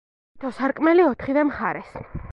თითო 0.37 0.49
სარკმელი 0.59 1.05
ოთხივე 1.11 1.47
მხარეს. 1.51 1.97